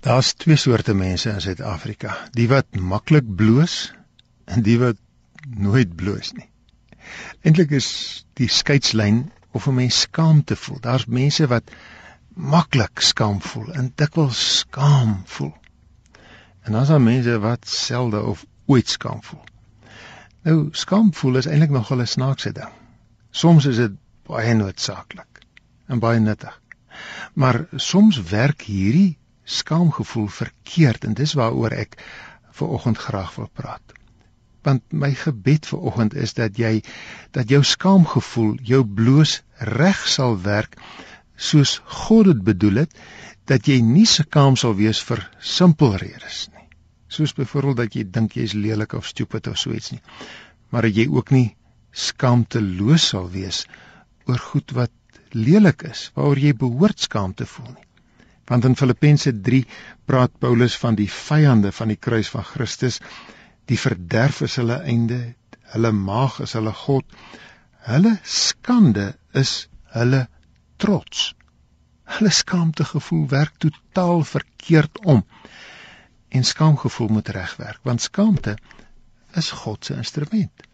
Daar's 0.00 0.32
twee 0.32 0.56
soorte 0.56 0.94
mense 0.94 1.28
in 1.28 1.40
Suid-Afrika, 1.40 2.14
die 2.32 2.48
wat 2.48 2.76
maklik 2.76 3.26
bloos 3.36 3.92
en 4.48 4.62
die 4.64 4.78
wat 4.80 4.96
nooit 5.44 5.92
bloos 5.96 6.32
nie. 6.32 6.48
Eintlik 7.44 7.74
is 7.76 7.90
die 8.40 8.48
skeidslyn 8.48 9.26
of 9.52 9.66
'n 9.68 9.74
mens 9.74 10.00
skaam 10.06 10.40
te 10.44 10.56
voel. 10.56 10.80
Daar's 10.80 11.04
mense 11.04 11.46
wat 11.52 11.70
maklik 12.34 13.00
skaam 13.00 13.42
voel 13.42 13.72
en 13.72 13.92
dikwels 13.94 14.40
skaam 14.58 15.22
voel. 15.26 15.52
En 16.62 16.72
dan 16.72 16.82
is 16.82 16.88
daar 16.88 17.00
mense 17.00 17.38
wat 17.38 17.68
selde 17.68 18.22
of 18.22 18.46
ooit 18.66 18.88
skaam 18.88 19.22
voel. 19.22 19.44
Nou 20.42 20.68
skaam 20.70 21.14
voel 21.14 21.36
is 21.36 21.46
eintlik 21.46 21.70
nog 21.70 21.92
'n 21.92 22.06
snaakse 22.06 22.52
ding. 22.52 22.72
Soms 23.30 23.64
is 23.64 23.76
dit 23.76 23.92
baie 24.26 24.54
noodsaaklik 24.54 25.44
en 25.86 25.98
baie 25.98 26.20
nuttig. 26.20 26.60
Maar 27.34 27.66
soms 27.76 28.22
werk 28.22 28.62
hierdie 28.62 29.18
skaamgevoel 29.50 30.28
verkeerd 30.40 31.06
en 31.08 31.16
dis 31.18 31.34
waaroor 31.38 31.74
ek 31.76 31.96
ver 32.58 32.74
oggend 32.76 32.98
graag 32.98 33.34
wil 33.38 33.48
praat. 33.60 33.96
Want 34.66 34.84
my 34.92 35.12
gebed 35.16 35.66
vir 35.70 35.86
oggend 35.90 36.14
is 36.14 36.34
dat 36.36 36.58
jy 36.60 36.82
dat 37.36 37.48
jou 37.52 37.62
skaamgevoel 37.64 38.58
jou 38.72 38.82
bloos 38.84 39.40
reg 39.72 40.04
sal 40.08 40.36
werk 40.44 40.76
soos 41.50 41.78
God 42.04 42.28
dit 42.30 42.44
bedoel 42.50 42.84
het 42.84 42.96
dat 43.48 43.66
jy 43.66 43.80
nie 43.82 44.06
skaam 44.06 44.58
sal 44.60 44.76
wees 44.78 45.00
vir 45.02 45.24
simpel 45.40 45.96
redes 46.02 46.46
nie. 46.52 46.68
Soos 47.10 47.32
byvoorbeeld 47.34 47.80
dat 47.82 47.96
jy 47.96 48.04
dink 48.06 48.36
jy's 48.38 48.54
lelik 48.54 48.94
of 48.94 49.08
stupid 49.08 49.48
of 49.50 49.58
so 49.58 49.72
iets 49.74 49.94
nie 49.96 50.02
maar 50.70 50.86
dat 50.86 50.96
jy 50.96 51.06
ook 51.10 51.32
nie 51.34 51.48
skaamteloos 52.06 53.10
sal 53.12 53.28
wees 53.34 53.64
oor 54.30 54.38
goed 54.50 54.74
wat 54.78 55.22
lelik 55.34 55.82
is 55.90 56.08
waaroor 56.14 56.38
jy 56.38 56.52
behoort 56.64 57.06
skaam 57.06 57.34
te 57.34 57.46
voel 57.46 57.72
nie 57.72 57.89
want 58.50 58.66
in 58.66 58.76
Filippense 58.76 59.32
3 59.32 59.64
praat 60.10 60.38
Paulus 60.42 60.74
van 60.82 60.98
die 60.98 61.10
vyande 61.10 61.70
van 61.72 61.94
die 61.94 62.00
kruis 62.02 62.28
van 62.34 62.44
Christus 62.44 62.98
Die 63.70 63.78
verderf 63.78 64.40
is 64.42 64.56
hulle 64.58 64.80
einde, 64.82 65.18
hulle 65.74 65.92
maag 65.94 66.40
is 66.42 66.56
hulle 66.58 66.72
god. 66.74 67.18
Hulle 67.86 68.16
skande 68.26 69.12
is 69.42 69.52
hulle 69.94 70.24
trots. 70.82 71.28
Hulle 72.16 72.32
skaamtegevoel 72.34 73.28
werk 73.30 73.60
totaal 73.62 74.24
verkeerd 74.26 74.98
om. 75.14 75.22
En 76.34 76.46
skaamgevoel 76.46 77.12
moet 77.14 77.30
regwerk, 77.36 77.78
want 77.86 78.02
skaamte 78.02 78.56
is 79.38 79.52
God 79.62 79.86
se 79.86 79.94
instrument. 79.94 80.66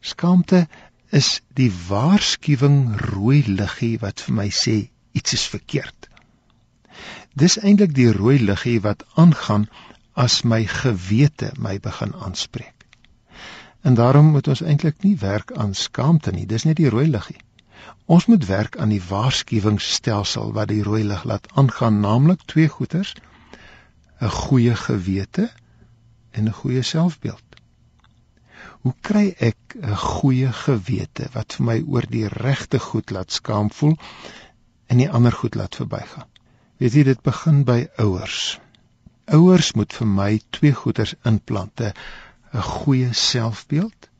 Skaamte 0.00 0.66
is 1.10 1.40
die 1.58 1.72
waarskuwing 1.88 2.78
rooi 3.02 3.42
liggie 3.48 3.96
wat 4.02 4.22
vir 4.22 4.38
my 4.42 4.46
sê 4.54 4.76
iets 5.18 5.34
is 5.34 5.48
verkeerd. 5.50 6.06
Dis 7.36 7.58
eintlik 7.60 7.92
die 7.94 8.08
rooi 8.12 8.38
liggie 8.40 8.78
wat 8.80 9.02
aangaan 9.22 9.66
as 10.24 10.42
my 10.42 10.62
gewete 10.64 11.50
my 11.60 11.74
begin 11.84 12.14
aanspreek. 12.14 12.86
En 13.80 13.94
daarom 13.94 14.30
moet 14.32 14.48
ons 14.48 14.62
eintlik 14.64 15.02
nie 15.04 15.18
werk 15.20 15.52
aan 15.52 15.74
skaamte 15.74 16.32
nie, 16.32 16.46
dis 16.46 16.64
net 16.64 16.78
die 16.80 16.88
rooi 16.88 17.04
liggie. 17.10 17.36
Ons 18.06 18.26
moet 18.26 18.46
werk 18.48 18.78
aan 18.80 18.94
die 18.94 19.02
waarskuwingsstelsel 19.08 20.54
wat 20.56 20.70
die 20.72 20.82
rooi 20.86 21.02
lig 21.04 21.24
laat 21.28 21.50
aangaan, 21.52 22.00
naamlik 22.00 22.46
twee 22.52 22.70
goeters: 22.72 23.12
'n 24.20 24.32
goeie 24.36 24.76
gewete 24.84 25.50
en 26.30 26.48
'n 26.48 26.56
goeie 26.60 26.82
selfbeeld. 26.82 27.44
Hoe 28.80 28.94
kry 29.00 29.34
ek 29.50 29.76
'n 29.82 29.96
goeie 29.96 30.52
gewete 30.52 31.28
wat 31.36 31.58
vir 31.58 31.66
my 31.66 31.76
oor 31.86 32.08
die 32.08 32.28
regte 32.28 32.78
goed 32.78 33.10
laat 33.10 33.32
skaam 33.32 33.70
voel 33.70 33.96
en 34.86 34.96
die 35.04 35.10
ander 35.10 35.32
goed 35.32 35.54
laat 35.54 35.76
verbygaan? 35.76 36.30
Weet 36.78 36.94
jy 36.98 37.02
dit 37.08 37.22
begin 37.22 37.64
by 37.64 37.86
ouers. 38.02 38.58
Ouers 39.32 39.72
moet 39.72 39.92
vir 39.96 40.08
my 40.08 40.30
twee 40.56 40.72
goeders 40.76 41.14
implante: 41.24 41.94
'n 42.52 42.62
goeie 42.62 43.12
selfbeeld 43.12 44.10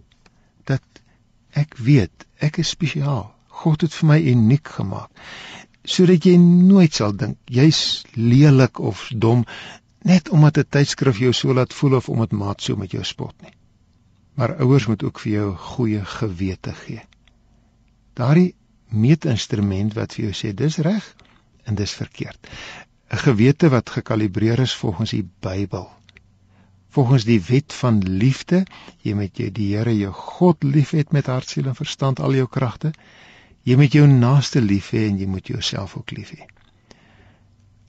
dat 0.64 1.02
ek 1.52 1.76
weet 1.76 2.26
ek 2.40 2.58
is 2.64 2.72
spesiaal. 2.76 3.34
God 3.48 3.80
het 3.80 3.94
vir 3.94 4.08
my 4.08 4.20
uniek 4.20 4.68
gemaak 4.68 5.10
sodat 5.86 6.24
jy 6.26 6.34
nooit 6.42 6.96
sal 6.98 7.12
dink 7.14 7.38
jy's 7.46 7.80
lelik 8.18 8.80
of 8.82 9.06
dom 9.24 9.44
net 10.10 10.28
omdat 10.34 10.58
'n 10.58 10.70
tydskrif 10.76 11.18
jou 11.18 11.32
so 11.32 11.54
laat 11.54 11.74
voel 11.74 11.94
of 11.96 12.08
omdat 12.08 12.32
maat 12.32 12.62
so 12.62 12.76
met 12.76 12.90
jou 12.90 13.04
spot 13.04 13.34
nie. 13.42 13.54
Maar 14.34 14.58
ouers 14.60 14.86
moet 14.86 15.02
ook 15.02 15.18
vir 15.18 15.32
jou 15.32 15.54
goeie 15.56 16.04
gewete 16.04 16.72
gee. 16.72 17.02
Daardie 18.14 18.54
meetinstrument 18.88 19.94
wat 19.94 20.14
vir 20.14 20.24
jou 20.24 20.34
sê 20.34 20.54
dis 20.54 20.78
reg 20.78 21.14
en 21.66 21.74
dis 21.74 21.92
verkeerd. 21.92 22.48
'n 23.10 23.22
gewete 23.22 23.68
wat 23.68 23.90
gekalibreer 23.90 24.58
is 24.58 24.74
volgens 24.74 25.10
die 25.10 25.28
Bybel. 25.40 25.90
Volgens 26.88 27.24
die 27.24 27.42
wet 27.42 27.72
van 27.72 27.98
liefde, 27.98 28.64
jy 29.02 29.14
met 29.14 29.38
jy 29.38 29.50
die 29.52 29.76
Here 29.76 29.92
jou 29.96 30.12
God 30.12 30.62
liefhet 30.64 31.12
met 31.12 31.26
hart, 31.26 31.48
siel 31.48 31.66
en 31.70 31.74
verstand, 31.74 32.20
al 32.20 32.34
jou 32.34 32.46
kragte. 32.48 32.92
Jy 33.62 33.76
met 33.76 33.92
jou 33.92 34.06
naaste 34.06 34.60
lief 34.60 34.90
hê 34.94 35.06
en 35.10 35.18
jy 35.18 35.26
moet 35.26 35.46
jouself 35.46 35.96
ook 35.96 36.10
lief 36.10 36.32
hê. 36.34 36.46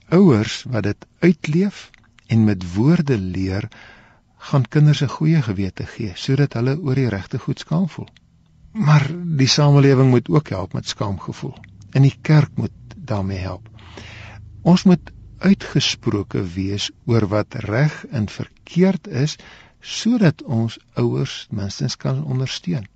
Ouers 0.08 0.62
wat 0.68 0.82
dit 0.82 1.06
uitleef 1.18 1.90
en 2.26 2.44
met 2.44 2.74
woorde 2.74 3.18
leer, 3.18 3.68
gaan 4.38 4.68
kinders 4.68 5.02
'n 5.02 5.14
goeie 5.18 5.42
gewete 5.42 5.86
gee 5.86 6.12
sodat 6.14 6.52
hulle 6.52 6.78
oor 6.78 6.94
die 6.94 7.08
regte 7.08 7.38
goed 7.38 7.58
skaam 7.58 7.88
voel. 7.88 8.08
Maar 8.72 9.10
die 9.24 9.46
samelewing 9.46 10.10
moet 10.10 10.28
ook 10.28 10.48
help 10.48 10.72
met 10.72 10.88
skaamgevoel. 10.88 11.54
En 11.90 12.02
die 12.02 12.18
kerk 12.22 12.50
moet 12.54 12.70
daarmee 13.08 13.38
help. 13.38 13.68
Ons 14.62 14.84
moet 14.88 15.12
uitgesproke 15.38 16.42
wees 16.54 16.90
oor 17.06 17.28
wat 17.30 17.54
reg 17.66 18.04
en 18.10 18.28
verkeerd 18.28 19.06
is 19.06 19.36
sodat 19.80 20.42
ons 20.42 20.78
ouers 20.98 21.46
minstens 21.50 21.96
kan 21.96 22.24
ondersteun. 22.24 22.86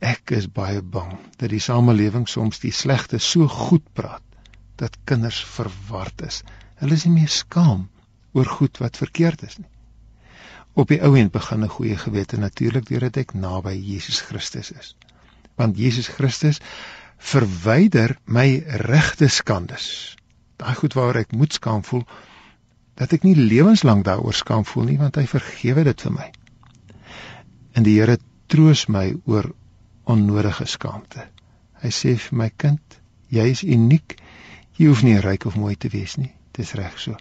Ek 0.00 0.32
is 0.36 0.48
baie 0.52 0.82
bang 0.82 1.16
dat 1.40 1.50
die 1.52 1.60
samelewing 1.60 2.26
soms 2.28 2.60
die 2.60 2.72
slegte 2.72 3.18
so 3.18 3.48
goed 3.48 3.84
praat 3.92 4.24
dat 4.80 4.96
kinders 5.08 5.40
verward 5.56 6.22
is. 6.24 6.42
Hulle 6.80 6.96
is 6.96 7.06
nie 7.08 7.14
meer 7.20 7.32
skaam 7.32 7.86
oor 8.36 8.48
goed 8.58 8.80
wat 8.82 9.00
verkeerd 9.00 9.42
is 9.42 9.56
nie. 9.60 9.70
Op 10.76 10.92
die 10.92 11.00
ou 11.00 11.14
end 11.16 11.32
begin 11.32 11.64
'n 11.64 11.72
goeie 11.72 11.96
gewete 11.96 12.36
natuurlik 12.36 12.84
deurdat 12.88 13.16
ek 13.16 13.32
naby 13.34 13.72
Jesus 13.72 14.20
Christus 14.20 14.70
is. 14.70 14.96
Want 15.56 15.78
Jesus 15.78 16.08
Christus 16.08 16.60
verwyder 17.18 18.16
my 18.24 18.48
regte 18.86 19.28
skandes 19.28 20.16
daai 20.60 20.74
goed 20.74 20.96
waaroor 20.96 21.20
ek 21.20 21.34
moet 21.36 21.52
skaam 21.52 21.84
voel 21.84 22.04
dat 22.96 23.12
ek 23.12 23.26
nie 23.28 23.36
lewenslank 23.36 24.06
daaroor 24.08 24.36
skaam 24.36 24.64
voel 24.64 24.90
nie 24.90 24.98
want 25.00 25.18
hy 25.20 25.26
vergewe 25.28 25.84
dit 25.84 26.04
vir 26.06 26.14
my. 26.16 26.28
En 27.76 27.84
die 27.84 27.98
Here 27.98 28.16
troos 28.48 28.86
my 28.88 29.10
oor 29.28 29.50
onnodige 30.08 30.64
skaamte. 30.70 31.26
Hy 31.82 31.90
sê 31.92 32.14
vir 32.16 32.38
my 32.40 32.48
kind, 32.56 32.98
jy 33.28 33.44
is 33.52 33.62
uniek. 33.66 34.16
Jy 34.78 34.88
hoef 34.88 35.02
nie 35.04 35.18
ryk 35.20 35.44
of 35.50 35.58
mooi 35.60 35.74
te 35.76 35.90
wees 35.92 36.16
nie. 36.16 36.32
Dis 36.56 36.72
reg 36.78 36.96
so. 37.00 37.16